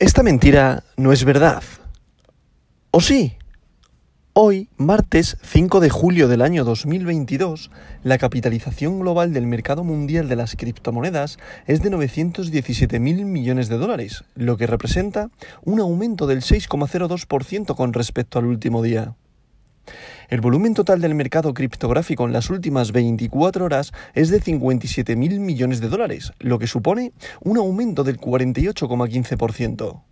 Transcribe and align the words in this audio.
Esta 0.00 0.22
mentira 0.22 0.82
no 0.96 1.12
es 1.12 1.26
verdad. 1.26 1.62
¿O 2.90 3.02
sí? 3.02 3.34
Hoy, 4.32 4.70
martes 4.78 5.36
5 5.42 5.78
de 5.78 5.90
julio 5.90 6.26
del 6.26 6.40
año 6.40 6.64
2022, 6.64 7.70
la 8.02 8.16
capitalización 8.16 8.98
global 8.98 9.34
del 9.34 9.46
mercado 9.46 9.84
mundial 9.84 10.26
de 10.30 10.36
las 10.36 10.56
criptomonedas 10.56 11.36
es 11.66 11.82
de 11.82 11.90
917 11.90 12.98
mil 12.98 13.26
millones 13.26 13.68
de 13.68 13.76
dólares, 13.76 14.24
lo 14.36 14.56
que 14.56 14.66
representa 14.66 15.28
un 15.64 15.80
aumento 15.80 16.26
del 16.26 16.40
6,02% 16.40 17.76
con 17.76 17.92
respecto 17.92 18.38
al 18.38 18.46
último 18.46 18.82
día. 18.82 19.16
El 20.30 20.40
volumen 20.40 20.74
total 20.74 21.00
del 21.00 21.16
mercado 21.16 21.52
criptográfico 21.54 22.24
en 22.24 22.32
las 22.32 22.50
últimas 22.50 22.92
24 22.92 23.64
horas 23.64 23.92
es 24.14 24.30
de 24.30 24.40
57 24.40 25.16
mil 25.16 25.40
millones 25.40 25.80
de 25.80 25.88
dólares, 25.88 26.32
lo 26.38 26.60
que 26.60 26.68
supone 26.68 27.12
un 27.40 27.56
aumento 27.56 28.04
del 28.04 28.20
48,15%. 28.20 30.02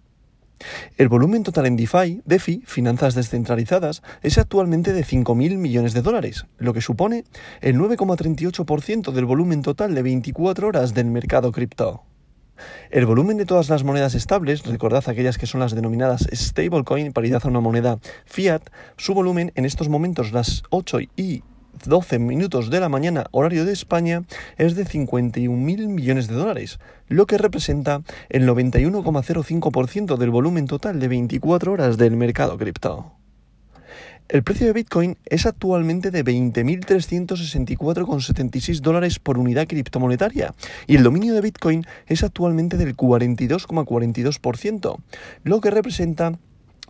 El 0.97 1.09
volumen 1.09 1.45
total 1.45 1.67
en 1.67 1.77
DeFi, 1.77 2.23
DeFi, 2.25 2.65
finanzas 2.67 3.15
descentralizadas, 3.15 4.03
es 4.21 4.39
actualmente 4.39 4.93
de 4.93 5.05
5.000 5.05 5.57
millones 5.57 5.95
de 5.95 6.03
dólares, 6.03 6.47
lo 6.59 6.75
que 6.75 6.81
supone 6.81 7.23
el 7.61 7.77
9,38% 7.77 9.13
del 9.13 9.25
volumen 9.25 9.63
total 9.63 9.95
de 9.95 10.03
24 10.03 10.67
horas 10.67 10.95
del 10.95 11.07
mercado 11.07 11.53
cripto. 11.53 12.08
El 12.91 13.07
volumen 13.07 13.37
de 13.37 13.47
todas 13.47 13.69
las 13.69 13.85
monedas 13.85 14.15
estables, 14.15 14.65
recordad 14.65 15.05
aquellas 15.07 15.39
que 15.39 15.47
son 15.47 15.61
las 15.61 15.75
denominadas 15.75 16.27
stablecoin, 16.33 17.13
paridad 17.13 17.43
a 17.45 17.49
una 17.49 17.61
moneda 17.61 17.99
fiat, 18.25 18.63
su 18.97 19.15
volumen 19.15 19.53
en 19.55 19.65
estos 19.65 19.89
momentos 19.89 20.33
las 20.33 20.63
8 20.71 20.99
y 21.17 21.43
12 21.87 22.19
minutos 22.19 22.71
de 22.71 22.81
la 22.81 22.89
mañana, 22.89 23.27
horario 23.31 23.65
de 23.65 23.73
España, 23.73 24.23
es 24.57 24.75
de 24.75 24.85
51.000 24.85 25.89
millones 25.89 26.29
de 26.29 26.35
dólares, 26.35 26.79
lo 27.09 27.27
que 27.27 27.39
representa 27.39 28.03
el 28.29 28.47
91,05% 28.47 30.17
del 30.17 30.31
volumen 30.31 30.67
total 30.67 30.99
de 31.01 31.09
24 31.09 31.73
horas 31.73 31.97
del 31.99 32.17
mercado 32.17 32.59
cripto. 32.59 33.13
El 34.29 34.43
precio 34.43 34.67
de 34.67 34.73
Bitcoin 34.75 35.17
es 35.25 35.47
actualmente 35.47 36.11
de 36.11 36.23
20.364,76 36.23 38.81
dólares 38.81 39.19
por 39.21 39.39
unidad 39.39 39.67
criptomonetaria 39.67 40.55
y 40.87 40.97
el 40.97 41.03
dominio 41.03 41.33
de 41.33 41.41
Bitcoin 41.41 41.87
es 42.07 42.23
actualmente 42.23 42.77
del 42.77 42.95
42,42%, 42.95 44.99
lo 45.45 45.63
que 45.63 45.71
representa 45.71 46.39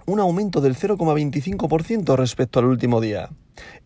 un 0.04 0.18
aumento 0.18 0.60
del 0.60 0.74
0,25% 0.74 2.16
respecto 2.16 2.58
al 2.58 2.64
último 2.64 3.00
día. 3.00 3.30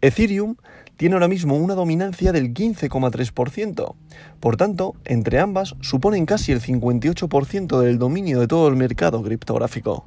Ethereum 0.01 0.57
tiene 0.97 1.17
ahora 1.17 1.29
mismo 1.29 1.55
una 1.57 1.75
dominancia 1.75 2.33
del 2.33 2.55
15,3%. 2.55 3.95
Por 4.41 4.57
tanto, 4.57 4.95
entre 5.05 5.41
ambas 5.41 5.75
suponen 5.83 6.25
casi 6.25 6.53
el 6.53 6.63
58% 6.63 7.81
del 7.81 7.99
dominio 7.99 8.41
de 8.41 8.47
todo 8.47 8.69
el 8.69 8.77
mercado 8.77 9.23
criptográfico. 9.23 10.07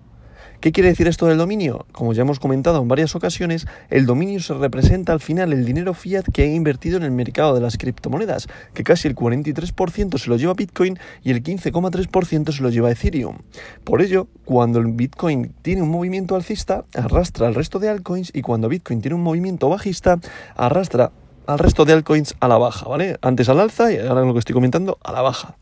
¿Qué 0.59 0.71
quiere 0.71 0.89
decir 0.89 1.07
esto 1.07 1.27
del 1.27 1.37
dominio? 1.37 1.85
Como 1.91 2.13
ya 2.13 2.21
hemos 2.21 2.39
comentado 2.39 2.81
en 2.81 2.87
varias 2.87 3.15
ocasiones, 3.15 3.67
el 3.89 4.05
dominio 4.05 4.39
se 4.39 4.53
representa 4.53 5.13
al 5.13 5.19
final 5.19 5.53
el 5.53 5.65
dinero 5.65 5.93
fiat 5.93 6.25
que 6.31 6.43
ha 6.43 6.45
invertido 6.45 6.97
en 6.97 7.03
el 7.03 7.11
mercado 7.11 7.53
de 7.53 7.61
las 7.61 7.77
criptomonedas, 7.77 8.47
que 8.73 8.83
casi 8.83 9.07
el 9.07 9.15
43% 9.15 10.17
se 10.17 10.29
lo 10.29 10.37
lleva 10.37 10.53
Bitcoin 10.53 10.97
y 11.23 11.31
el 11.31 11.43
15,3% 11.43 12.51
se 12.51 12.63
lo 12.63 12.69
lleva 12.69 12.91
Ethereum. 12.91 13.37
Por 13.83 14.01
ello, 14.01 14.27
cuando 14.45 14.79
el 14.79 14.87
Bitcoin 14.87 15.53
tiene 15.61 15.81
un 15.81 15.89
movimiento 15.89 16.35
alcista, 16.35 16.85
arrastra 16.95 17.47
al 17.47 17.55
resto 17.55 17.79
de 17.79 17.89
altcoins 17.89 18.31
y 18.33 18.41
cuando 18.41 18.69
Bitcoin 18.69 19.01
tiene 19.01 19.15
un 19.15 19.23
movimiento 19.23 19.69
bajista, 19.69 20.19
arrastra 20.55 21.11
al 21.47 21.59
resto 21.59 21.85
de 21.85 21.93
altcoins 21.93 22.35
a 22.39 22.47
la 22.47 22.57
baja, 22.57 22.87
¿vale? 22.87 23.17
Antes 23.21 23.49
al 23.49 23.59
alza 23.59 23.91
y 23.91 23.97
ahora 23.97 24.21
lo 24.21 24.33
que 24.33 24.39
estoy 24.39 24.53
comentando 24.53 24.97
a 25.03 25.11
la 25.11 25.21
baja. 25.21 25.57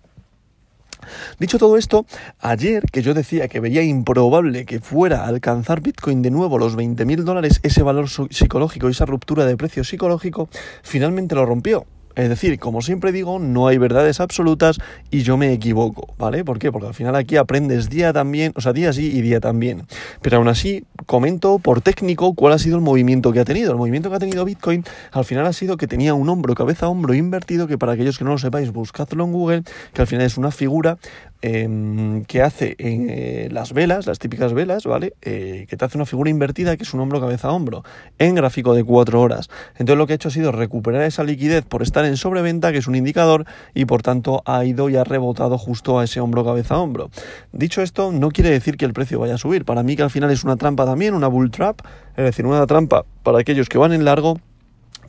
Dicho 1.39 1.57
todo 1.57 1.77
esto, 1.77 2.05
ayer 2.39 2.83
que 2.91 3.01
yo 3.01 3.13
decía 3.13 3.47
que 3.47 3.59
veía 3.59 3.83
improbable 3.83 4.65
que 4.65 4.79
fuera 4.79 5.23
a 5.23 5.27
alcanzar 5.27 5.81
Bitcoin 5.81 6.21
de 6.21 6.31
nuevo 6.31 6.57
los 6.57 6.77
20.000 6.77 7.23
dólares, 7.23 7.59
ese 7.63 7.83
valor 7.83 8.07
psicológico, 8.09 8.89
esa 8.89 9.05
ruptura 9.05 9.45
de 9.45 9.57
precio 9.57 9.83
psicológico, 9.83 10.49
finalmente 10.83 11.35
lo 11.35 11.45
rompió. 11.45 11.85
Es 12.15 12.29
decir, 12.29 12.59
como 12.59 12.81
siempre 12.81 13.11
digo, 13.11 13.39
no 13.39 13.67
hay 13.67 13.77
verdades 13.77 14.19
absolutas 14.19 14.77
y 15.09 15.23
yo 15.23 15.37
me 15.37 15.51
equivoco, 15.51 16.13
¿vale? 16.17 16.43
¿Por 16.45 16.59
qué? 16.59 16.71
Porque 16.71 16.87
al 16.87 16.93
final 16.93 17.15
aquí 17.15 17.37
aprendes 17.37 17.89
día 17.89 18.13
también, 18.13 18.53
o 18.55 18.61
sea, 18.61 18.73
día 18.73 18.93
sí 18.93 19.11
y 19.11 19.21
día 19.21 19.39
también. 19.39 19.87
Pero 20.21 20.37
aún 20.37 20.47
así, 20.47 20.85
comento 21.05 21.59
por 21.59 21.81
técnico 21.81 22.33
cuál 22.33 22.53
ha 22.53 22.59
sido 22.59 22.75
el 22.75 22.81
movimiento 22.81 23.33
que 23.33 23.39
ha 23.39 23.45
tenido. 23.45 23.71
El 23.71 23.77
movimiento 23.77 24.09
que 24.09 24.15
ha 24.15 24.19
tenido 24.19 24.45
Bitcoin 24.45 24.83
al 25.11 25.25
final 25.25 25.45
ha 25.45 25.53
sido 25.53 25.77
que 25.77 25.87
tenía 25.87 26.13
un 26.13 26.29
hombro, 26.29 26.53
cabeza, 26.55 26.87
hombro 26.87 27.13
invertido, 27.13 27.67
que 27.67 27.77
para 27.77 27.93
aquellos 27.93 28.17
que 28.17 28.23
no 28.23 28.31
lo 28.31 28.37
sepáis, 28.37 28.71
buscadlo 28.71 29.23
en 29.23 29.31
Google, 29.31 29.63
que 29.93 30.01
al 30.01 30.07
final 30.07 30.25
es 30.25 30.37
una 30.37 30.51
figura 30.51 30.97
Em, 31.45 32.23
que 32.23 32.41
hace 32.41 32.77
eh, 32.79 33.49
las 33.51 33.73
velas, 33.73 34.05
las 34.05 34.17
típicas 34.17 34.53
velas, 34.53 34.85
¿vale? 34.85 35.13
Eh, 35.21 35.65
que 35.69 35.75
te 35.75 35.83
hace 35.83 35.97
una 35.97 36.05
figura 36.05 36.29
invertida 36.29 36.77
que 36.77 36.83
es 36.83 36.93
un 36.93 37.01
hombro, 37.01 37.19
cabeza, 37.19 37.51
hombro, 37.51 37.83
en 38.17 38.35
gráfico 38.35 38.73
de 38.73 38.85
cuatro 38.85 39.19
horas. 39.19 39.49
Entonces 39.71 39.97
lo 39.97 40.07
que 40.07 40.13
ha 40.13 40.15
hecho 40.15 40.29
ha 40.29 40.31
sido 40.31 40.53
recuperar 40.53 41.01
esa 41.01 41.25
liquidez 41.25 41.65
por 41.65 41.81
estar 41.81 42.05
en 42.05 42.15
sobreventa, 42.15 42.71
que 42.71 42.77
es 42.77 42.87
un 42.87 42.95
indicador, 42.95 43.45
y 43.73 43.83
por 43.83 44.01
tanto 44.01 44.41
ha 44.45 44.63
ido 44.63 44.87
y 44.87 44.95
ha 44.95 45.03
rebotado 45.03 45.57
justo 45.57 45.99
a 45.99 46.05
ese 46.05 46.21
hombro, 46.21 46.45
cabeza, 46.45 46.77
hombro. 46.77 47.09
Dicho 47.51 47.81
esto, 47.81 48.13
no 48.13 48.31
quiere 48.31 48.49
decir 48.49 48.77
que 48.77 48.85
el 48.85 48.93
precio 48.93 49.19
vaya 49.19 49.35
a 49.35 49.37
subir. 49.37 49.65
Para 49.65 49.83
mí 49.83 49.97
que 49.97 50.03
al 50.03 50.11
final 50.11 50.31
es 50.31 50.45
una 50.45 50.55
trampa 50.55 50.85
también, 50.85 51.13
una 51.13 51.27
bull 51.27 51.51
trap, 51.51 51.81
es 52.15 52.23
decir, 52.23 52.45
una 52.45 52.65
trampa 52.67 53.03
para 53.21 53.39
aquellos 53.39 53.67
que 53.67 53.77
van 53.77 53.91
en 53.91 54.05
largo 54.05 54.39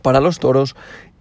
para 0.03 0.21
los 0.21 0.41
toros 0.41 0.75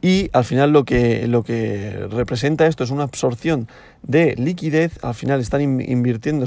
y 0.03 0.29
al 0.33 0.43
final 0.43 0.71
lo 0.71 0.83
que, 0.83 1.27
lo 1.29 1.43
que 1.43 2.07
representa 2.11 2.67
esto 2.67 2.83
es 2.83 2.89
una 2.89 3.03
absorción 3.03 3.69
de 4.03 4.35
liquidez. 4.37 5.03
Al 5.03 5.13
final 5.13 5.39
están 5.39 5.61
invirtiendo, 5.61 6.45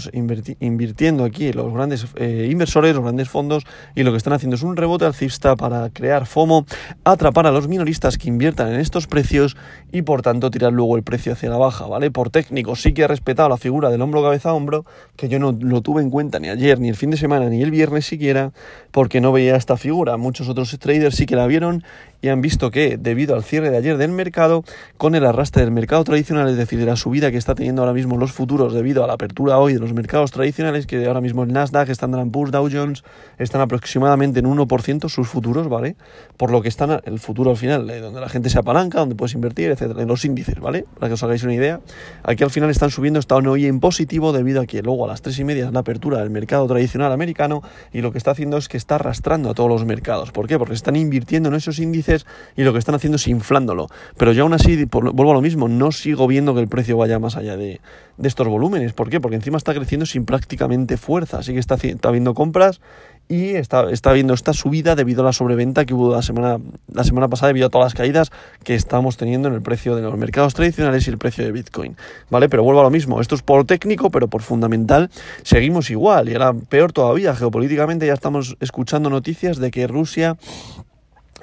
invirtiendo 0.61 1.25
aquí 1.25 1.53
los 1.53 1.73
grandes 1.73 2.07
eh, 2.17 2.49
inversores, 2.51 2.95
los 2.95 3.03
grandes 3.03 3.29
fondos, 3.29 3.65
y 3.95 4.03
lo 4.03 4.13
que 4.13 4.19
están 4.19 4.33
haciendo 4.33 4.57
es 4.57 4.63
un 4.63 4.77
rebote 4.77 5.05
alcista 5.05 5.57
para 5.57 5.91
crear 5.91 6.27
FOMO, 6.27 6.67
atrapar 7.05 7.47
a 7.47 7.51
los 7.51 7.69
minoristas 7.69 8.19
que 8.19 8.29
inviertan 8.29 8.73
en 8.73 8.81
estos 8.81 9.07
precios 9.07 9.57
y 9.93 10.03
por 10.03 10.23
tanto 10.23 10.51
tirar 10.51 10.73
luego 10.73 10.97
el 10.97 11.03
precio 11.03 11.33
hacia 11.33 11.51
la 11.51 11.57
baja, 11.57 11.87
¿vale? 11.87 12.11
Por 12.11 12.31
técnico 12.31 12.77
sí 12.77 12.93
que 12.93 13.05
ha 13.05 13.09
respetado 13.09 13.49
la 13.49 13.57
figura 13.57 13.91
del 13.91 14.03
hombro 14.03 14.23
cabeza 14.23 14.53
hombro, 14.53 14.85
que 15.17 15.29
yo 15.29 15.39
no 15.39 15.53
lo 15.53 15.81
tuve 15.81 16.03
en 16.03 16.11
cuenta 16.11 16.39
ni 16.39 16.49
ayer, 16.49 16.79
ni 16.79 16.89
el 16.89 16.97
fin 16.97 17.11
de 17.11 17.17
semana, 17.17 17.49
ni 17.49 17.63
el 17.63 17.71
viernes 17.71 18.07
siquiera, 18.07 18.53
porque 18.91 19.21
no 19.21 19.33
veía 19.33 19.57
esta 19.57 19.77
figura. 19.77 20.17
Muchos 20.17 20.49
otros 20.49 20.77
traders 20.79 21.17
sí 21.17 21.27
que 21.27 21.37
la 21.37 21.47
vieron 21.47 21.85
y 22.21 22.29
han 22.29 22.41
visto 22.41 22.71
que 22.71 22.97
debido 22.97 23.35
al 23.35 23.45
cierre 23.45 23.71
de 23.71 23.77
ayer 23.77 23.97
del 23.97 24.11
mercado, 24.11 24.65
con 24.97 25.15
el 25.15 25.25
arrastre 25.25 25.63
del 25.63 25.71
mercado 25.71 26.05
tradicional, 26.05 26.49
es 26.49 26.57
decir, 26.57 26.79
de 26.79 26.87
la 26.87 26.97
subida 26.97 27.31
que 27.31 27.37
está 27.37 27.46
teniendo 27.55 27.83
ahora 27.83 27.93
mismo 27.93 28.17
los 28.19 28.33
futuros 28.33 28.75
debido 28.75 29.05
a 29.05 29.07
la 29.07 29.15
apertura 29.15 29.59
hoy 29.59 29.75
de 29.75 29.79
los 29.79 29.93
mercados 29.93 30.33
tradicionales, 30.33 30.87
que 30.87 31.07
ahora 31.07 31.21
mismo 31.21 31.43
el 31.43 31.53
Nasdaq, 31.53 31.89
Standard 31.91 32.29
Poor's, 32.31 32.51
Dow 32.51 32.69
Jones 32.71 33.05
están 33.39 33.61
aproximadamente 33.61 34.41
en 34.41 34.47
1% 34.47 35.09
sus 35.09 35.29
futuros, 35.29 35.69
¿vale? 35.69 35.97
Por 36.37 36.51
lo 36.51 36.63
que 36.63 36.69
están 36.69 37.01
el 37.05 37.19
futuro 37.19 37.51
al 37.51 37.57
final, 37.57 37.89
eh, 37.91 38.01
donde 38.01 38.21
la 38.21 38.29
gente 38.29 38.51
se 38.51 38.59
apalanca, 38.59 39.01
donde 39.01 39.15
puedes 39.15 39.35
invertir, 39.35 39.71
etcétera, 39.71 40.03
en 40.03 40.09
los 40.09 40.25
índices, 40.25 40.59
¿vale? 40.61 40.85
Para 40.99 41.09
que 41.09 41.15
os 41.15 41.23
hagáis 41.23 41.43
una 41.45 41.55
idea. 41.55 41.81
Aquí 42.23 42.43
al 42.45 42.51
final 42.51 42.71
están 42.71 42.91
subiendo, 42.91 43.21
están 43.21 43.47
hoy 43.47 43.67
en 43.67 43.81
positivo 43.81 44.33
debido 44.33 44.61
a 44.61 44.67
que 44.67 44.83
luego 44.83 45.05
a 45.05 45.09
las 45.09 45.23
3 45.23 45.39
y 45.39 45.45
media 45.45 45.67
es 45.67 45.73
la 45.73 45.81
apertura 45.81 46.19
del 46.19 46.31
mercado 46.31 46.67
tradicional 46.67 47.13
americano 47.13 47.63
y 47.93 48.01
lo 48.01 48.13
que 48.13 48.19
está 48.19 48.33
haciendo 48.33 48.57
es 48.57 48.69
que 48.69 48.77
está 48.77 48.97
arrastrando 48.97 49.51
a 49.51 49.55
todos 49.55 49.71
los 49.71 49.85
mercados. 49.85 50.33
¿Por 50.33 50.49
qué? 50.49 50.59
Porque 50.59 50.75
están 50.75 50.97
invirtiendo 50.97 51.49
en 51.49 51.55
esos 51.55 51.79
índices 51.79 52.27
y 52.57 52.65
lo 52.65 52.73
que 52.73 52.79
están 52.79 52.95
haciendo 52.95 53.17
es 53.17 53.29
inflándolo. 53.29 53.89
Pero 54.17 54.33
yo 54.33 54.43
aún 54.43 54.55
así, 54.55 54.85
vuelvo 54.85 55.31
a 55.31 55.35
lo 55.35 55.41
mismo, 55.41 55.69
no 55.69 55.93
sigo 55.93 56.27
viendo 56.27 56.55
que 56.55 56.61
el 56.61 56.69
precio 56.69 56.97
vaya 56.97 57.19
más 57.19 57.36
allá 57.37 57.57
de, 57.57 57.81
estos 58.23 58.49
volúmenes. 58.49 58.93
¿Por 58.93 59.11
qué? 59.11 59.21
Porque 59.21 59.37
encima 59.37 59.59
está 59.59 59.75
creciendo 59.75 60.07
sin 60.07 60.25
prácticamente 60.25 60.97
fuerza. 60.97 61.39
Así 61.39 61.53
que 61.53 61.59
está, 61.59 61.75
está 61.75 62.09
habiendo 62.09 62.35
compras 62.35 62.81
y 63.29 63.57
está, 63.57 63.91
está 63.91 64.11
habiendo 64.11 64.35
esta 64.35 64.53
subida 64.53 64.95
debido 64.95 65.23
a 65.23 65.25
la 65.25 65.33
sobreventa 65.33 65.85
que 65.85 65.95
hubo 65.95 66.15
la 66.15 66.23
semana, 66.23 66.59
la 66.93 67.05
semana 67.05 67.29
pasada 67.29 67.49
debido 67.49 67.67
a 67.67 67.71
todas 67.71 67.87
las 67.87 67.95
caídas 67.95 68.31
que 68.63 68.75
estamos 68.75 69.17
teniendo 69.17 69.49
en 69.49 69.55
el 69.55 69.63
precio 69.63 69.97
de 69.97 70.03
los 70.03 70.17
mercados 70.17 70.55
tradicionales 70.55 71.07
y 71.07 71.11
el 71.11 71.19
precio 71.19 71.45
de 71.45 71.53
Bitcoin. 71.53 71.97
¿Vale? 72.31 72.49
Pero 72.49 72.63
vuelvo 72.63 72.81
a 72.81 72.85
lo 72.85 72.91
mismo. 72.91 73.21
Esto 73.21 73.35
es 73.35 73.43
por 73.43 73.65
técnico, 73.65 74.11
pero 74.11 74.29
por 74.29 74.43
fundamental 74.43 75.11
seguimos 75.43 75.91
igual. 75.91 76.29
Y 76.29 76.35
ahora 76.35 76.55
peor 76.55 76.93
todavía, 76.93 77.35
geopolíticamente 77.35 78.07
ya 78.07 78.15
estamos 78.15 78.57
escuchando 78.61 79.11
noticias 79.11 79.59
de 79.59 79.71
que 79.71 79.87
Rusia 79.87 80.37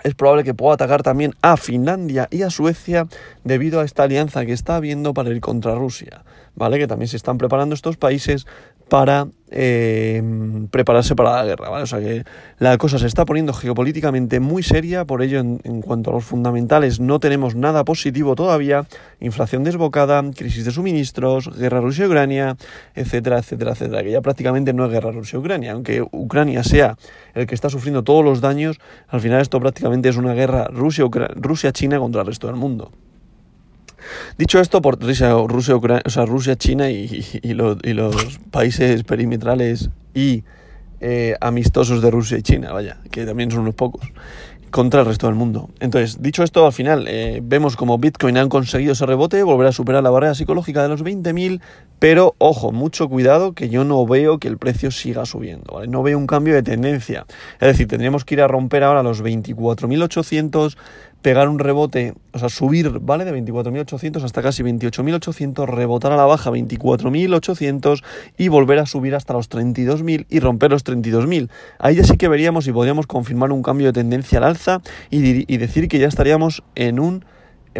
es 0.03 0.15
probable 0.15 0.43
que 0.43 0.53
pueda 0.53 0.75
atacar 0.75 1.03
también 1.03 1.33
a 1.41 1.57
Finlandia 1.57 2.27
y 2.29 2.43
a 2.43 2.49
Suecia 2.49 3.07
debido 3.43 3.79
a 3.79 3.85
esta 3.85 4.03
alianza 4.03 4.45
que 4.45 4.53
está 4.53 4.75
habiendo 4.75 5.13
para 5.13 5.29
ir 5.29 5.41
contra 5.41 5.75
Rusia, 5.75 6.23
¿vale? 6.55 6.77
Que 6.77 6.87
también 6.87 7.07
se 7.07 7.17
están 7.17 7.37
preparando 7.37 7.73
estos 7.73 7.97
países 7.97 8.45
para 8.93 9.25
eh, 9.49 10.21
prepararse 10.69 11.15
para 11.15 11.31
la 11.31 11.45
guerra, 11.45 11.67
¿vale? 11.67 11.81
O 11.81 11.87
sea 11.87 11.99
que 11.99 12.25
la 12.59 12.77
cosa 12.77 12.99
se 12.99 13.07
está 13.07 13.25
poniendo 13.25 13.51
geopolíticamente 13.51 14.39
muy 14.39 14.61
seria, 14.61 15.03
por 15.03 15.23
ello 15.23 15.39
en, 15.39 15.81
cuanto 15.81 16.11
a 16.11 16.13
los 16.13 16.23
fundamentales 16.23 16.99
no 16.99 17.19
tenemos 17.19 17.55
nada 17.55 17.85
positivo 17.85 18.35
todavía, 18.35 18.85
inflación 19.19 19.63
desbocada, 19.63 20.21
crisis 20.35 20.65
de 20.65 20.69
suministros, 20.69 21.49
guerra 21.57 21.81
Rusia-Ucrania, 21.81 22.55
etcétera, 22.93 23.39
etcétera, 23.39 23.71
etcétera, 23.71 24.03
que 24.03 24.11
ya 24.11 24.21
prácticamente 24.21 24.73
no 24.73 24.85
es 24.85 24.91
guerra 24.91 25.09
Rusia-Ucrania, 25.11 25.71
aunque 25.71 26.03
Ucrania 26.11 26.63
sea 26.63 26.95
el 27.33 27.47
que 27.47 27.55
está 27.55 27.71
sufriendo 27.71 28.03
todos 28.03 28.23
los 28.23 28.41
daños, 28.41 28.77
al 29.07 29.21
final 29.21 29.41
esto 29.41 29.59
prácticamente 29.59 30.09
es 30.09 30.17
una 30.17 30.35
guerra 30.35 30.67
Rusia-China 30.71 31.97
contra 31.97 32.21
el 32.21 32.27
resto 32.27 32.45
del 32.45 32.57
mundo. 32.57 32.91
Dicho 34.37 34.59
esto, 34.59 34.81
por 34.81 34.99
Rusia, 35.01 35.33
Rusia, 35.47 35.75
o 35.75 36.09
sea, 36.09 36.25
Rusia 36.25 36.55
China 36.55 36.89
y, 36.89 37.53
los, 37.53 37.77
países 38.51 39.03
perimetrales 39.03 39.89
y 40.13 40.43
eh, 40.99 41.35
amistosos 41.41 42.01
de 42.01 42.11
Rusia 42.11 42.37
y 42.37 42.41
China, 42.41 42.71
vaya, 42.71 42.97
que 43.11 43.25
también 43.25 43.51
son 43.51 43.61
unos 43.61 43.75
pocos 43.75 44.01
contra 44.73 45.01
el 45.01 45.05
resto 45.05 45.27
del 45.27 45.35
mundo. 45.35 45.69
Entonces, 45.79 46.19
dicho 46.19 46.43
esto, 46.43 46.65
al 46.65 46.73
final 46.73 47.05
eh, 47.07 47.41
vemos 47.43 47.75
como 47.75 47.99
Bitcoin 47.99 48.39
han 48.39 48.49
conseguido 48.49 48.93
ese 48.93 49.05
rebote, 49.05 49.43
volver 49.43 49.67
a 49.67 49.71
superar 49.71 50.01
la 50.01 50.09
barrera 50.09 50.33
psicológica 50.33 50.81
de 50.81 50.89
los 50.89 51.03
20.000, 51.03 51.61
pero 51.99 52.33
ojo, 52.39 52.71
mucho 52.71 53.07
cuidado 53.07 53.53
que 53.53 53.69
yo 53.69 53.83
no 53.83 54.03
veo 54.07 54.39
que 54.39 54.47
el 54.47 54.57
precio 54.57 54.89
siga 54.89 55.27
subiendo, 55.27 55.75
¿vale? 55.75 55.87
No 55.87 56.01
veo 56.01 56.17
un 56.17 56.25
cambio 56.25 56.55
de 56.55 56.63
tendencia. 56.63 57.27
Es 57.59 57.67
decir, 57.67 57.87
tendríamos 57.87 58.25
que 58.25 58.33
ir 58.33 58.41
a 58.41 58.47
romper 58.47 58.83
ahora 58.83 59.03
los 59.03 59.23
24.800, 59.23 60.75
pegar 61.23 61.49
un 61.49 61.57
rebote, 61.57 62.13
o 62.33 62.37
sea, 62.37 62.49
subir, 62.49 62.99
¿vale? 62.99 63.25
De 63.25 63.33
24.800 63.33 64.23
hasta 64.23 64.43
casi 64.43 64.61
28.800, 64.61 65.65
rebotar 65.65 66.11
a 66.11 66.17
la 66.17 66.25
baja 66.25 66.51
24.800 66.51 68.03
y 68.37 68.49
volver 68.49 68.77
a 68.77 68.85
subir 68.85 69.15
hasta 69.15 69.33
los 69.33 69.49
32.000 69.49 70.27
y 70.29 70.39
romper 70.39 70.69
los 70.69 70.85
32.000. 70.85 71.49
Ahí 71.79 71.95
ya 71.95 72.03
sí 72.03 72.17
que 72.17 72.27
veríamos 72.27 72.65
si 72.65 72.71
podríamos 72.71 73.07
confirmar 73.07 73.51
un 73.51 73.63
cambio 73.63 73.87
de 73.87 73.93
tendencia 73.93 74.37
al 74.37 74.43
alza 74.43 74.81
y, 75.09 75.51
y 75.51 75.57
decir 75.57 75.87
que 75.87 75.97
ya 75.97 76.07
estaríamos 76.07 76.61
en 76.75 76.99
un 76.99 77.25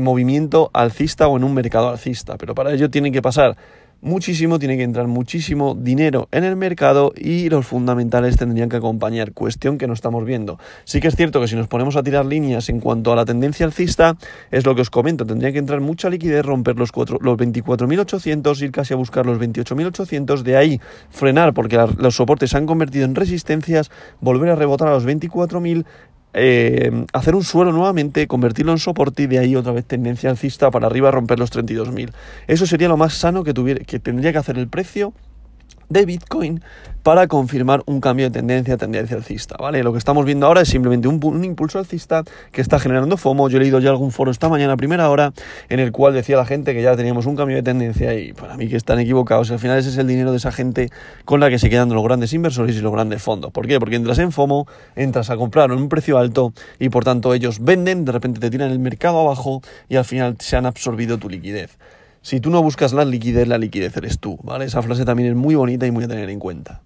movimiento 0.01 0.72
alcista 0.74 1.28
o 1.28 1.38
en 1.38 1.44
un 1.44 1.54
mercado 1.54 1.90
alcista. 1.90 2.38
Pero 2.38 2.56
para 2.56 2.74
ello 2.74 2.90
tiene 2.90 3.12
que 3.12 3.22
pasar 3.22 3.57
muchísimo, 4.04 4.60
tiene 4.60 4.78
que 4.78 4.84
entrar 4.84 5.08
muchísimo 5.08 5.76
dinero 5.76 6.28
en 6.32 6.44
el 6.44 6.56
mercado 6.56 7.14
y 7.16 7.50
los 7.50 7.66
fundamentales 7.66 8.38
tendrían 8.38 8.70
que 8.70 8.76
acompañar, 8.76 9.34
cuestión 9.34 9.78
que 9.78 9.88
no 9.88 9.94
estamos 9.94 10.26
viendo. 10.26 10.60
Sí 10.84 11.00
que 11.00 11.08
es 11.08 11.16
cierto 11.16 11.42
que 11.42 11.48
si 11.48 11.56
nos 11.56 11.68
ponemos 11.68 11.96
a 11.96 12.04
tirar 12.04 12.26
líneas 12.26 12.70
en 12.70 12.80
cuanto 12.80 13.12
a 13.12 13.16
la 13.16 13.26
tendencia 13.26 13.66
alcista, 13.66 14.18
es 14.52 14.66
lo 14.66 14.76
que 14.76 14.82
os 14.82 14.90
comento, 14.90 15.26
tendría 15.26 15.52
que 15.52 15.60
entrar 15.60 15.82
mucha 15.82 16.10
liquidez, 16.10 16.46
romper 16.46 16.78
los, 16.78 16.92
los 16.96 17.38
24.800, 17.38 18.62
ir 18.62 18.72
casi 18.72 18.94
a 18.94 18.98
buscar 18.98 19.26
los 19.26 19.40
28.800, 19.40 20.42
de 20.42 20.58
ahí 20.58 20.82
frenar 21.10 21.54
porque 21.54 21.80
los 21.98 22.16
soportes 22.16 22.52
se 22.52 22.58
han 22.58 22.66
convertido 22.66 23.06
en 23.06 23.16
resistencias, 23.16 23.90
volver 24.20 24.50
a 24.52 24.56
rebotar 24.56 24.90
a 24.90 24.92
los 24.92 25.06
24.000, 25.06 25.86
eh, 26.33 27.06
hacer 27.13 27.35
un 27.35 27.44
suelo 27.44 27.71
nuevamente, 27.71 28.27
convertirlo 28.27 28.71
en 28.71 28.80
soporte 28.80 29.24
y 29.24 29.27
de 29.27 29.39
ahí 29.39 29.56
otra 29.56 29.71
vez 29.71 29.85
tendencia 29.85 30.30
alcista 30.30 30.71
para 30.71 30.88
arriba 30.88 31.12
romper 31.12 31.39
los 31.39 31.51
32.000. 31.51 32.12
Eso 32.47 32.65
sería 32.65 32.88
lo 32.88 32.97
más 32.97 33.13
sano 33.13 33.44
que, 33.44 33.53
tuviera, 33.53 33.83
que 33.83 34.00
tendría 34.00 34.31
que 34.31 34.38
hacer 34.39 34.57
el 34.57 34.68
precio 34.68 35.13
de 35.90 36.06
Bitcoin 36.06 36.62
para 37.04 37.28
confirmar 37.28 37.84
un 37.86 38.00
cambio 38.00 38.28
de 38.28 38.31
tendencia, 38.31 38.78
tendencia 38.78 39.18
alcista, 39.18 39.58
¿vale? 39.60 39.84
Lo 39.84 39.92
que 39.92 39.98
estamos 39.98 40.25
viendo 40.25 40.48
ahora 40.48 40.62
es 40.62 40.70
simplemente 40.70 41.10
un, 41.10 41.44
impulso 41.44 41.78
alcista 41.78 42.24
que 42.52 42.62
está 42.62 42.80
generando 42.80 43.18
FOMO. 43.18 43.50
Yo 43.50 43.58
he 43.58 43.60
leído 43.62 43.80
ya 43.80 43.90
algún 43.90 44.12
foro 44.12 44.31
esta 44.31 44.48
mañana 44.48 44.78
primera 44.78 45.10
hora 45.10 45.34
en 45.68 45.80
el 45.81 45.92
cual 45.92 46.14
decía 46.14 46.38
la 46.38 46.46
gente 46.46 46.74
que 46.74 46.81
ya 46.81 46.96
teníamos 46.96 47.25
un 47.25 47.36
cambio 47.36 47.58
de 47.58 47.64
tendencia 47.64 48.18
y 48.18 48.31
para 48.31 48.56
mí 48.56 48.70
que 48.70 48.78
están 48.78 49.00
equivocados. 49.00 49.52
Al 49.52 49.60
final 49.60 49.78
ese 49.78 49.90
es 49.90 49.98
el 49.98 50.08
dinero 50.08 50.31
de 50.31 50.38
esa 50.38 50.54
gente 50.54 50.90
con 51.25 51.42
la 51.42 51.50
que 51.50 51.60
se 51.60 51.70
quedan 51.70 51.90
los 51.90 52.04
grandes 52.04 52.31
inversores 52.31 52.78
y 52.78 52.80
los 52.80 52.94
grandes 52.94 53.22
fondos. 53.22 53.52
¿Por 53.52 53.68
qué? 53.68 53.80
Porque 53.80 53.98
entras 53.98 54.19
en 54.19 54.31
FOMO, 54.31 54.66
entras 54.96 55.30
a 55.30 55.36
comprar 55.36 55.72
en 55.72 55.78
un 55.78 55.90
precio 55.90 56.18
alto 56.18 56.54
y 56.80 56.88
por 56.88 57.04
tanto 57.04 57.34
ellos 57.34 57.60
venden, 57.60 58.06
de 58.06 58.14
repente 58.14 58.40
te 58.40 58.50
tiran 58.50 58.72
el 58.72 58.80
mercado 58.80 59.19
abajo 59.19 59.62
y 59.90 59.98
al 59.98 60.06
final 60.06 60.38
se 60.40 60.56
han 60.56 60.66
absorbido 60.66 61.18
tu 61.18 61.30
liquidez. 61.30 61.78
Si 62.24 62.40
tú 62.40 62.50
no 62.50 62.64
buscas 62.64 62.94
la 62.94 63.04
liquidez, 63.04 63.50
la 63.50 63.58
liquidez 63.58 63.98
eres 63.98 64.18
tú, 64.18 64.40
¿vale? 64.44 64.64
Esa 64.64 64.81
frase 64.81 65.04
también 65.04 65.28
es 65.28 65.36
muy 65.36 65.56
bonita 65.56 65.86
y 65.86 65.92
muy 65.92 66.06
a 66.06 66.08
tener 66.08 66.30
en 66.30 66.40
cuenta. 66.40 66.81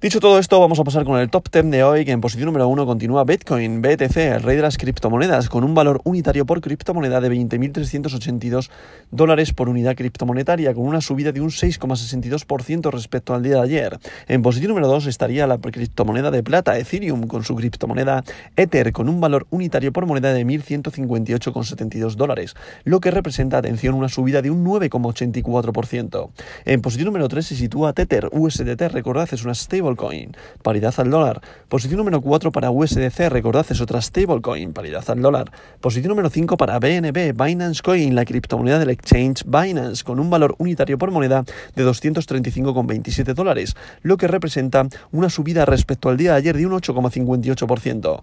Dicho 0.00 0.20
todo 0.20 0.38
esto, 0.38 0.60
vamos 0.60 0.78
a 0.78 0.84
pasar 0.84 1.04
con 1.04 1.18
el 1.18 1.28
top 1.28 1.48
10 1.50 1.72
de 1.72 1.82
hoy, 1.82 2.04
que 2.04 2.12
en 2.12 2.20
posición 2.20 2.46
número 2.46 2.68
1 2.68 2.86
continúa 2.86 3.24
Bitcoin, 3.24 3.82
BTC, 3.82 4.16
el 4.16 4.42
rey 4.44 4.54
de 4.54 4.62
las 4.62 4.78
criptomonedas, 4.78 5.48
con 5.48 5.64
un 5.64 5.74
valor 5.74 6.00
unitario 6.04 6.46
por 6.46 6.60
criptomoneda 6.60 7.20
de 7.20 7.28
20.382 7.32 8.70
dólares 9.10 9.52
por 9.52 9.68
unidad 9.68 9.96
criptomonetaria, 9.96 10.72
con 10.72 10.86
una 10.86 11.00
subida 11.00 11.32
de 11.32 11.40
un 11.40 11.48
6,62% 11.48 12.92
respecto 12.92 13.34
al 13.34 13.42
día 13.42 13.54
de 13.54 13.60
ayer. 13.62 13.98
En 14.28 14.40
posición 14.42 14.68
número 14.68 14.86
2 14.86 15.06
estaría 15.06 15.48
la 15.48 15.58
criptomoneda 15.58 16.30
de 16.30 16.44
plata, 16.44 16.78
Ethereum, 16.78 17.26
con 17.26 17.42
su 17.42 17.56
criptomoneda 17.56 18.22
Ether, 18.54 18.92
con 18.92 19.08
un 19.08 19.20
valor 19.20 19.48
unitario 19.50 19.92
por 19.92 20.06
moneda 20.06 20.32
de 20.32 20.46
1.158,72 20.46 22.14
dólares, 22.14 22.54
lo 22.84 23.00
que 23.00 23.10
representa, 23.10 23.58
atención, 23.58 23.96
una 23.96 24.08
subida 24.08 24.42
de 24.42 24.52
un 24.52 24.64
9,84%. 24.64 26.30
En 26.66 26.82
posición 26.82 27.06
número 27.06 27.26
3 27.26 27.44
se 27.44 27.56
sitúa 27.56 27.94
Tether, 27.94 28.28
USDT, 28.30 28.82
recordad, 28.92 29.28
es 29.32 29.42
una 29.42 29.56
stable 29.56 29.87
stablecoin, 29.88 30.36
paridad 30.62 30.94
al 30.98 31.10
dólar. 31.10 31.40
Posición 31.68 31.98
número 31.98 32.20
4 32.20 32.52
para 32.52 32.70
USDC, 32.70 33.28
recordad, 33.28 33.66
es 33.70 33.80
otra 33.80 34.00
stablecoin, 34.00 34.72
paridad 34.72 35.04
al 35.08 35.22
dólar. 35.22 35.50
Posición 35.80 36.10
número 36.10 36.30
5 36.30 36.56
para 36.56 36.78
BNB, 36.78 37.32
Binance 37.34 37.82
Coin, 37.82 38.14
la 38.14 38.24
criptomoneda 38.24 38.78
del 38.78 38.90
exchange 38.90 39.44
Binance, 39.44 40.04
con 40.04 40.20
un 40.20 40.30
valor 40.30 40.54
unitario 40.58 40.98
por 40.98 41.10
moneda 41.10 41.44
de 41.74 41.86
235,27 41.86 43.34
dólares, 43.34 43.76
lo 44.02 44.16
que 44.16 44.28
representa 44.28 44.86
una 45.12 45.30
subida 45.30 45.64
respecto 45.64 46.08
al 46.08 46.16
día 46.16 46.32
de 46.32 46.38
ayer 46.38 46.56
de 46.56 46.66
un 46.66 46.72
8,58%. 46.72 48.20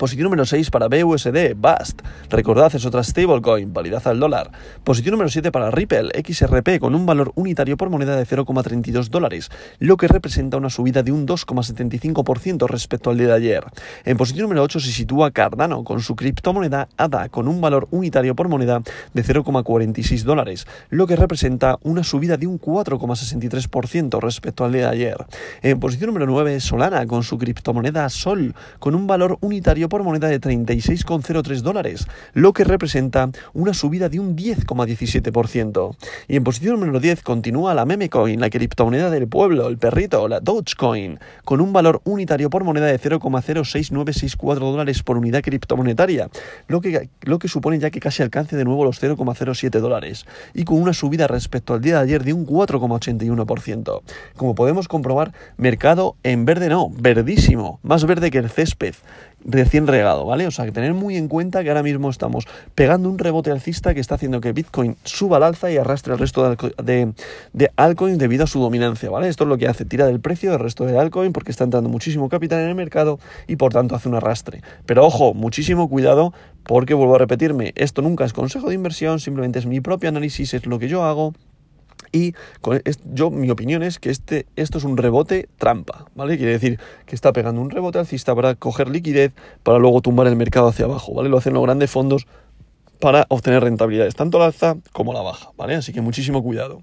Posición 0.00 0.24
número 0.24 0.46
6 0.46 0.70
para 0.70 0.88
BUSD, 0.88 1.54
BAST. 1.54 2.00
Recordad, 2.30 2.74
es 2.74 2.86
otra 2.86 3.04
stablecoin, 3.04 3.74
validad 3.74 4.00
al 4.08 4.18
dólar. 4.18 4.50
Posición 4.82 5.12
número 5.12 5.28
7 5.28 5.52
para 5.52 5.70
Ripple, 5.70 6.08
XRP, 6.26 6.78
con 6.80 6.94
un 6.94 7.04
valor 7.04 7.32
unitario 7.34 7.76
por 7.76 7.90
moneda 7.90 8.16
de 8.16 8.26
0,32 8.26 9.10
dólares, 9.10 9.50
lo 9.78 9.98
que 9.98 10.08
representa 10.08 10.56
una 10.56 10.70
subida 10.70 11.02
de 11.02 11.12
un 11.12 11.26
2,75% 11.26 12.66
respecto 12.66 13.10
al 13.10 13.18
día 13.18 13.26
de 13.26 13.34
ayer. 13.34 13.64
En 14.06 14.16
posición 14.16 14.44
número 14.44 14.62
8 14.62 14.80
se 14.80 14.90
sitúa 14.90 15.32
Cardano, 15.32 15.84
con 15.84 16.00
su 16.00 16.16
criptomoneda 16.16 16.88
ADA, 16.96 17.28
con 17.28 17.46
un 17.46 17.60
valor 17.60 17.86
unitario 17.90 18.34
por 18.34 18.48
moneda 18.48 18.80
de 19.12 19.22
0,46 19.22 20.22
dólares, 20.22 20.66
lo 20.88 21.06
que 21.06 21.16
representa 21.16 21.78
una 21.82 22.04
subida 22.04 22.38
de 22.38 22.46
un 22.46 22.58
4,63% 22.58 24.18
respecto 24.18 24.64
al 24.64 24.72
día 24.72 24.86
de 24.86 24.94
ayer. 24.94 25.26
En 25.60 25.78
posición 25.78 26.06
número 26.06 26.24
9, 26.24 26.58
Solana, 26.60 27.06
con 27.06 27.22
su 27.22 27.36
criptomoneda 27.36 28.08
Sol, 28.08 28.54
con 28.78 28.94
un 28.94 29.06
valor 29.06 29.36
unitario 29.42 29.89
por 29.90 30.02
moneda 30.02 30.28
de 30.28 30.40
36,03 30.40 31.60
dólares, 31.60 32.06
lo 32.32 32.54
que 32.54 32.64
representa 32.64 33.28
una 33.52 33.74
subida 33.74 34.08
de 34.08 34.20
un 34.20 34.34
10,17%. 34.34 35.96
Y 36.28 36.36
en 36.36 36.44
posición 36.44 36.80
número 36.80 37.00
10 37.00 37.22
continúa 37.22 37.74
la 37.74 37.84
Memecoin, 37.84 38.40
la 38.40 38.48
criptomoneda 38.48 39.10
del 39.10 39.28
pueblo, 39.28 39.68
el 39.68 39.76
perrito, 39.76 40.26
la 40.28 40.40
Dogecoin, 40.40 41.18
con 41.44 41.60
un 41.60 41.74
valor 41.74 42.00
unitario 42.04 42.48
por 42.48 42.64
moneda 42.64 42.86
de 42.86 42.98
0,06964 42.98 44.58
dólares 44.58 45.02
por 45.02 45.18
unidad 45.18 45.42
criptomonetaria, 45.42 46.30
lo 46.68 46.80
que, 46.80 47.10
lo 47.20 47.38
que 47.38 47.48
supone 47.48 47.78
ya 47.78 47.90
que 47.90 48.00
casi 48.00 48.22
alcance 48.22 48.56
de 48.56 48.64
nuevo 48.64 48.84
los 48.84 49.02
0,07 49.02 49.80
dólares, 49.80 50.24
y 50.54 50.64
con 50.64 50.80
una 50.80 50.94
subida 50.94 51.26
respecto 51.26 51.74
al 51.74 51.82
día 51.82 51.96
de 51.96 52.00
ayer 52.00 52.24
de 52.24 52.32
un 52.32 52.46
4,81%. 52.46 54.02
Como 54.36 54.54
podemos 54.54 54.88
comprobar, 54.88 55.32
mercado 55.56 56.16
en 56.22 56.44
verde 56.44 56.68
no, 56.68 56.90
verdísimo, 56.90 57.80
más 57.82 58.04
verde 58.04 58.30
que 58.30 58.38
el 58.38 58.48
césped 58.48 58.94
recién 59.44 59.86
regado, 59.86 60.26
¿vale? 60.26 60.46
O 60.46 60.50
sea, 60.50 60.64
que 60.64 60.72
tener 60.72 60.94
muy 60.94 61.16
en 61.16 61.28
cuenta 61.28 61.62
que 61.62 61.68
ahora 61.70 61.82
mismo 61.82 62.10
estamos 62.10 62.46
pegando 62.74 63.08
un 63.08 63.18
rebote 63.18 63.50
alcista 63.50 63.94
que 63.94 64.00
está 64.00 64.16
haciendo 64.16 64.40
que 64.40 64.52
Bitcoin 64.52 64.96
suba 65.04 65.38
al 65.38 65.44
alza 65.44 65.70
y 65.70 65.76
arrastre 65.76 66.12
el 66.12 66.18
resto 66.18 66.56
de, 66.82 67.12
de, 67.52 67.70
altcoins 67.76 68.18
debido 68.18 68.44
a 68.44 68.46
su 68.46 68.60
dominancia, 68.60 69.10
¿vale? 69.10 69.28
Esto 69.28 69.44
es 69.44 69.48
lo 69.48 69.58
que 69.58 69.68
hace, 69.68 69.84
tira 69.84 70.06
del 70.06 70.20
precio 70.20 70.50
del 70.50 70.60
resto 70.60 70.84
de 70.84 70.98
altcoin 70.98 71.32
porque 71.32 71.50
está 71.50 71.64
entrando 71.64 71.88
muchísimo 71.88 72.28
capital 72.28 72.60
en 72.60 72.68
el 72.68 72.74
mercado 72.74 73.18
y 73.46 73.56
por 73.56 73.72
tanto 73.72 73.94
hace 73.94 74.08
un 74.08 74.14
arrastre. 74.14 74.62
Pero 74.86 75.04
ojo, 75.04 75.34
muchísimo 75.34 75.88
cuidado 75.88 76.32
porque 76.64 76.94
vuelvo 76.94 77.16
a 77.16 77.18
repetirme, 77.18 77.72
esto 77.76 78.02
nunca 78.02 78.24
es 78.24 78.32
consejo 78.32 78.68
de 78.68 78.74
inversión, 78.74 79.20
simplemente 79.20 79.58
es 79.58 79.66
mi 79.66 79.80
propio 79.80 80.08
análisis, 80.08 80.54
es 80.54 80.66
lo 80.66 80.78
que 80.78 80.88
yo 80.88 81.04
hago 81.04 81.34
y 82.12 82.34
yo, 83.12 83.30
mi 83.30 83.50
opinión 83.50 83.82
es 83.82 83.98
que 83.98 84.10
este, 84.10 84.46
esto 84.56 84.78
es 84.78 84.84
un 84.84 84.96
rebote 84.96 85.48
trampa, 85.58 86.06
¿vale? 86.14 86.36
Quiere 86.36 86.52
decir 86.52 86.78
que 87.06 87.14
está 87.14 87.32
pegando 87.32 87.60
un 87.60 87.70
rebote 87.70 87.98
alcista 87.98 88.34
para 88.34 88.54
coger 88.54 88.88
liquidez 88.88 89.32
para 89.62 89.78
luego 89.78 90.00
tumbar 90.00 90.26
el 90.26 90.36
mercado 90.36 90.68
hacia 90.68 90.86
abajo, 90.86 91.14
¿vale? 91.14 91.28
Lo 91.28 91.38
hacen 91.38 91.54
los 91.54 91.62
grandes 91.62 91.90
fondos 91.90 92.26
para 92.98 93.26
obtener 93.28 93.62
rentabilidades, 93.62 94.14
tanto 94.14 94.38
la 94.38 94.46
alza 94.46 94.76
como 94.92 95.12
la 95.12 95.22
baja, 95.22 95.50
¿vale? 95.56 95.74
Así 95.74 95.92
que 95.92 96.00
muchísimo 96.00 96.42
cuidado. 96.42 96.80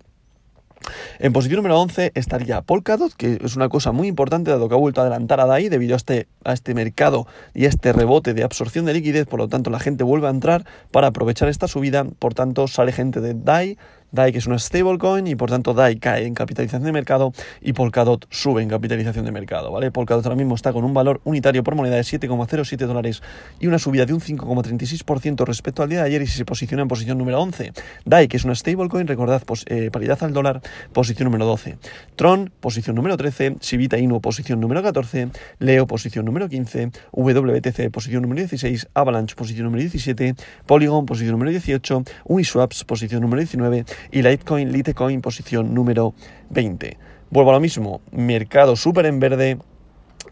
En 1.19 1.33
posición 1.33 1.57
número 1.57 1.79
11 1.81 2.11
estaría 2.15 2.61
Polkadot, 2.61 3.13
que 3.13 3.39
es 3.43 3.55
una 3.55 3.69
cosa 3.69 3.91
muy 3.91 4.07
importante 4.07 4.51
dado 4.51 4.69
que 4.69 4.75
ha 4.75 4.77
vuelto 4.77 5.01
a 5.01 5.05
adelantar 5.05 5.39
a 5.39 5.45
DAI 5.45 5.69
debido 5.69 5.95
a 5.95 5.97
este, 5.97 6.27
a 6.43 6.53
este 6.53 6.73
mercado 6.73 7.27
y 7.53 7.65
a 7.65 7.69
este 7.69 7.93
rebote 7.93 8.33
de 8.33 8.43
absorción 8.43 8.85
de 8.85 8.93
liquidez, 8.93 9.25
por 9.25 9.39
lo 9.39 9.47
tanto 9.47 9.69
la 9.69 9.79
gente 9.79 10.03
vuelve 10.03 10.27
a 10.27 10.31
entrar 10.31 10.65
para 10.91 11.07
aprovechar 11.07 11.49
esta 11.49 11.67
subida, 11.67 12.05
por 12.05 12.33
tanto 12.33 12.67
sale 12.67 12.91
gente 12.91 13.21
de 13.21 13.33
DAI, 13.33 13.77
DAI 14.11 14.31
que 14.31 14.37
es 14.37 14.47
una 14.47 14.59
stablecoin 14.59 15.27
y 15.27 15.35
por 15.35 15.49
tanto 15.49 15.73
DAI 15.73 15.97
cae 15.97 16.25
en 16.25 16.33
capitalización 16.33 16.83
de 16.83 16.91
mercado 16.91 17.33
y 17.61 17.73
Polkadot 17.73 18.25
sube 18.29 18.61
en 18.63 18.69
capitalización 18.69 19.25
de 19.25 19.31
mercado, 19.31 19.71
¿vale? 19.71 19.91
Polkadot 19.91 20.25
ahora 20.25 20.35
mismo 20.35 20.55
está 20.55 20.73
con 20.73 20.83
un 20.83 20.93
valor 20.93 21.21
unitario 21.23 21.63
por 21.63 21.75
moneda 21.75 21.95
de 21.95 22.01
7,07 22.01 22.77
dólares 22.85 23.21
y 23.59 23.67
una 23.67 23.79
subida 23.79 24.05
de 24.05 24.13
un 24.13 24.21
5,36% 24.21 25.45
respecto 25.45 25.83
al 25.83 25.89
día 25.89 25.99
de 25.99 26.05
ayer 26.05 26.21
y 26.21 26.27
se 26.27 26.45
posiciona 26.45 26.83
en 26.83 26.87
posición 26.87 27.17
número 27.17 27.41
11. 27.41 27.73
DAI, 28.05 28.27
que 28.27 28.37
es 28.37 28.45
una 28.45 28.55
stablecoin, 28.55 29.07
recordad, 29.07 29.41
eh, 29.65 29.89
paridad 29.91 30.17
al 30.23 30.33
dólar, 30.33 30.61
posición 30.93 31.25
número 31.25 31.45
12. 31.45 31.77
Tron, 32.15 32.51
posición 32.59 32.95
número 32.95 33.17
13. 33.17 33.57
Sivita 33.59 33.97
Inu, 33.97 34.21
posición 34.21 34.59
número 34.59 34.81
14. 34.83 35.29
Leo, 35.59 35.87
posición 35.87 36.25
número 36.25 36.49
15. 36.49 36.91
WTC, 37.11 37.91
posición 37.91 38.21
número 38.21 38.41
16. 38.41 38.87
Avalanche, 38.93 39.35
posición 39.35 39.65
número 39.65 39.81
17. 39.81 40.35
Polygon, 40.65 41.05
posición 41.05 41.33
número 41.33 41.51
18. 41.51 42.03
Uniswaps, 42.25 42.83
posición 42.83 43.21
número 43.21 43.41
19. 43.41 43.85
Y 44.11 44.21
Litecoin, 44.21 44.71
Litecoin, 44.71 45.21
posición 45.21 45.73
número 45.73 46.13
20. 46.49 46.97
Vuelvo 47.29 47.51
a 47.51 47.53
lo 47.53 47.59
mismo, 47.59 48.01
mercado 48.11 48.75
súper 48.75 49.05
en 49.05 49.19
verde, 49.19 49.57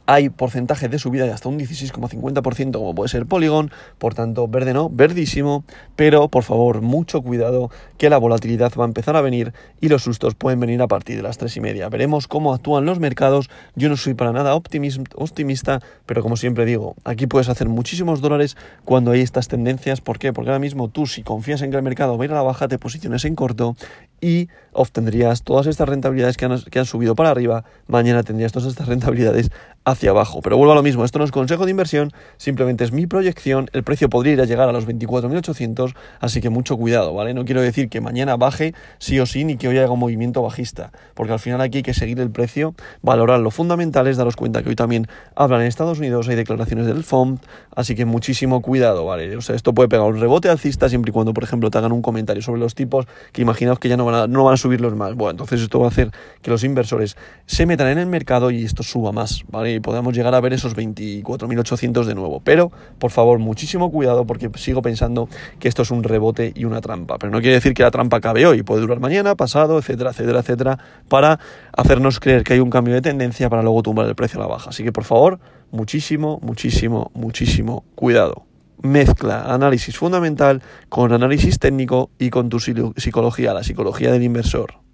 hay 0.06 0.30
porcentaje 0.30 0.90
de 0.90 1.00
subida 1.00 1.26
de 1.26 1.32
hasta 1.32 1.50
un 1.50 1.60
16,50% 1.60 2.74
como 2.74 2.96
puede 2.96 3.10
ser 3.10 3.26
Polygon, 3.26 3.72
por 3.98 4.14
tanto 4.14 4.48
verde 4.48 4.74
no, 4.74 4.90
verdísimo, 4.90 5.64
pero 5.96 6.28
por 6.28 6.44
favor 6.44 6.82
mucho 6.82 7.22
cuidado 7.22 7.72
que 7.98 8.10
la 8.10 8.18
volatilidad 8.18 8.72
va 8.78 8.86
a 8.86 8.88
empezar 8.88 9.16
a 9.16 9.22
venir 9.22 9.54
y 9.82 9.90
los 9.90 10.04
sustos 10.04 10.36
pueden 10.36 10.60
venir 10.60 10.82
a 10.82 10.88
partir 10.88 11.16
de 11.16 11.24
las 11.24 11.38
3 11.38 11.58
y 11.58 11.62
media. 11.62 11.90
Veremos 11.90 12.28
cómo 12.28 12.54
actúan 12.54 12.86
los 12.86 13.00
mercados, 13.00 13.50
yo 13.76 13.90
no 13.90 13.98
soy 13.98 14.14
para 14.14 14.32
nada 14.32 14.56
optimista, 14.56 15.82
pero 16.06 16.22
como 16.22 16.38
siempre 16.38 16.66
digo, 16.66 16.96
aquí 17.04 17.28
puedes 17.28 17.50
hacer 17.50 17.70
muchísimos 17.70 18.22
dólares 18.22 18.58
cuando 18.84 19.12
hay 19.12 19.22
estas 19.22 19.48
tendencias, 19.48 20.02
¿por 20.02 20.20
qué? 20.20 20.34
Porque 20.34 20.50
ahora 20.50 20.60
mismo 20.60 20.90
tú 20.90 21.08
si 21.08 21.24
confías 21.24 21.62
en 21.62 21.72
que 21.72 21.78
el 21.78 21.84
mercado 21.84 22.18
va 22.18 22.24
a 22.24 22.26
ir 22.26 22.32
a 22.32 22.36
la 22.36 22.42
baja, 22.42 22.68
te 22.68 22.78
posiciones 22.78 23.26
en 23.26 23.36
corto 23.36 23.76
y 24.22 24.50
obtendrías 24.72 25.44
todas 25.44 25.68
estas 25.68 25.88
rentabilidades 25.88 26.38
que 26.38 26.46
han, 26.46 26.60
que 26.62 26.80
han 26.80 26.86
subido 26.86 27.16
para 27.16 27.30
arriba, 27.30 27.64
mañana 27.88 28.24
tendrías 28.24 28.52
todas 28.52 28.70
estas 28.70 28.88
rentabilidades 28.88 29.52
hacia 29.96 30.12
abajo. 30.12 30.42
Pero 30.42 30.58
vuelvo 30.58 30.74
a 30.74 30.76
lo 30.76 30.84
mismo, 30.84 31.04
esto 31.04 31.20
no 31.20 31.26
es 31.26 31.32
consejo 31.32 31.66
de 31.66 31.72
inversión, 31.72 32.12
simplemente 32.38 32.84
es 32.84 32.92
mi 32.92 33.08
proyección, 33.08 33.70
el 33.74 33.84
precio 33.84 34.10
podría 34.10 34.34
ir 34.34 34.42
a 34.42 34.46
llegar 34.46 34.70
a 34.70 34.72
los 34.72 34.88
24.800, 34.88 35.96
así 36.20 36.42
que 36.42 36.50
mucho 36.50 36.78
cuidado, 36.78 37.14
¿vale? 37.14 37.34
No 37.34 37.46
quiero 37.46 37.62
decir 37.62 37.90
que 37.90 38.02
mañana 38.02 38.38
baje 38.38 38.74
sí 39.00 39.20
o 39.20 39.26
sí, 39.26 39.44
ni 39.44 39.58
que 39.58 39.68
hoy 39.68 39.78
haga 39.78 39.92
un 39.92 40.00
movimiento 40.00 40.42
bajista, 40.42 40.92
porque 41.14 41.34
al 41.34 41.40
final 41.40 41.62
aquí 41.62 41.78
hay 41.78 41.84
que 41.84 41.94
seguir 41.94 42.20
el 42.20 42.30
precio, 42.30 42.76
valorar 43.02 43.40
lo 43.40 43.52
fundamental, 43.52 44.08
es 44.08 44.18
daros 44.18 44.36
cuenta 44.36 44.62
que 44.64 44.70
hoy 44.70 44.76
también 44.76 45.08
hablan 45.36 45.62
en 45.62 45.68
Estados 45.68 46.00
Unidos, 46.00 46.28
hay 46.28 46.36
declaraciones 46.36 46.86
del 46.86 47.04
FOMC, 47.04 47.42
así 47.76 47.96
que 47.96 48.06
muchísimo 48.06 48.62
cuidado, 48.62 49.06
¿vale? 49.06 49.36
O 49.36 49.42
sea, 49.42 49.56
esto 49.56 49.74
puede 49.74 49.90
pegar 49.90 50.06
un 50.06 50.20
rebote 50.20 50.50
alcista 50.50 50.90
siempre 50.90 51.10
y 51.10 51.14
cuando, 51.14 51.34
por 51.34 51.44
ejemplo, 51.44 51.72
te 51.72 51.78
hagan 51.78 51.92
un 51.92 52.02
comentario 52.02 52.42
sobre 52.42 52.60
los 52.60 52.76
tipos 52.76 53.06
que 53.32 53.42
imaginaos 53.42 53.80
que 53.80 53.90
ya 53.90 53.98
no 53.98 54.06
van 54.06 54.16
a, 54.16 54.28
no 54.28 54.44
van 54.44 54.56
a 54.56 54.58
subirlos 54.58 54.96
más. 54.96 55.16
Bueno, 55.16 55.32
entonces 55.32 55.62
esto 55.62 55.80
va 55.80 55.86
a 55.86 55.90
hacer 55.90 56.12
que 56.42 56.52
los 56.52 56.64
inversores 56.64 57.18
se 57.46 57.66
metan 57.66 57.88
en 57.88 58.00
el 58.00 58.08
mercado 58.08 58.52
y 58.52 58.64
esto 58.64 58.84
suba 58.84 59.12
más, 59.12 59.44
¿vale? 59.50 59.80
Podamos 59.86 60.16
llegar 60.16 60.34
a 60.34 60.42
ver 60.42 60.52
esos 60.52 60.76
24.800 60.76 62.06
de 62.06 62.16
nuevo. 62.16 62.42
Pero, 62.44 62.72
por 62.98 63.12
favor, 63.12 63.38
muchísimo 63.38 63.92
cuidado 63.92 64.26
porque 64.26 64.50
sigo 64.56 64.82
pensando 64.82 65.30
que 65.60 65.68
esto 65.68 65.84
es 65.84 65.92
un 65.92 66.02
rebote 66.02 66.54
y 66.56 66.66
una 66.66 66.82
trampa. 66.82 67.20
Pero 67.20 67.32
no 67.32 67.40
quiere 67.40 67.54
decir 67.54 67.76
que 67.76 67.84
la 67.84 67.92
trampa 67.92 68.18
acabe 68.18 68.48
hoy, 68.48 68.64
puede 68.64 68.82
durar 68.82 69.00
mañana, 69.00 69.36
pasado, 69.36 69.78
etcétera, 69.78 70.10
etcétera, 70.10 70.40
etcétera, 70.40 70.80
para 71.08 71.40
hacernos 71.72 72.20
creer 72.20 72.44
que 72.44 72.54
hay 72.54 72.62
un 72.62 72.72
cambio 72.72 72.96
de 72.96 73.04
tendencia 73.04 73.48
para 73.48 73.62
luego 73.62 73.84
tumbar 73.84 74.08
el 74.08 74.16
precio 74.16 74.40
a 74.40 74.44
la 74.46 74.50
baja. 74.50 74.72
Así 74.72 74.84
que, 74.84 74.92
por 74.92 75.04
favor, 75.04 75.40
muchísimo, 75.70 76.40
muchísimo, 76.42 77.12
muchísimo 77.14 77.84
cuidado 77.94 78.48
mezcla 78.82 79.54
análisis 79.54 79.98
fundamental 79.98 80.64
con 80.90 81.14
análisis 81.14 81.60
técnico 81.60 82.10
y 82.18 82.32
con 82.32 82.50
tu 82.50 82.60
psicología, 82.60 83.54
la 83.54 83.64
psicología 83.64 84.12
del 84.12 84.24
inversor. 84.24 84.85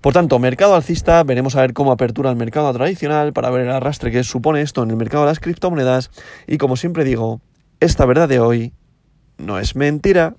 Por 0.00 0.12
tanto, 0.12 0.38
mercado 0.38 0.74
alcista, 0.74 1.22
veremos 1.22 1.56
a 1.56 1.60
ver 1.60 1.72
cómo 1.72 1.92
apertura 1.92 2.30
el 2.30 2.36
mercado 2.36 2.72
tradicional 2.72 3.32
para 3.32 3.50
ver 3.50 3.62
el 3.62 3.70
arrastre 3.70 4.10
que 4.10 4.24
supone 4.24 4.62
esto 4.62 4.82
en 4.82 4.90
el 4.90 4.96
mercado 4.96 5.24
de 5.24 5.30
las 5.30 5.40
criptomonedas 5.40 6.10
y 6.46 6.58
como 6.58 6.76
siempre 6.76 7.04
digo, 7.04 7.40
esta 7.80 8.06
verdad 8.06 8.28
de 8.28 8.40
hoy 8.40 8.72
no 9.38 9.58
es 9.58 9.76
mentira. 9.76 10.34